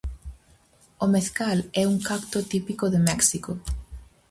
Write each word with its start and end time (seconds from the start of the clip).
O 1.03 1.05
mezcal 1.15 1.57
é 1.81 1.83
un 1.93 1.97
cacto 2.07 2.37
típico 2.53 2.85
de 2.93 2.99
México. 3.09 3.51